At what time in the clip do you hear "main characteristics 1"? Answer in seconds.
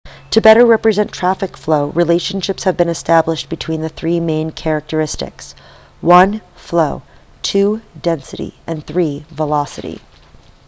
4.19-6.41